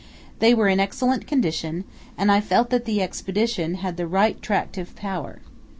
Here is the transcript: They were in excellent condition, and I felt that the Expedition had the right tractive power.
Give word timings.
They 0.39 0.55
were 0.55 0.67
in 0.67 0.79
excellent 0.79 1.27
condition, 1.27 1.83
and 2.17 2.31
I 2.31 2.41
felt 2.41 2.71
that 2.71 2.85
the 2.85 3.03
Expedition 3.03 3.75
had 3.75 3.97
the 3.97 4.07
right 4.07 4.41
tractive 4.41 4.95
power. 4.95 5.41